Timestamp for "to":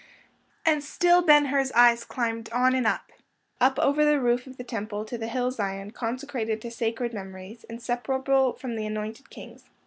5.05-5.15, 6.63-6.71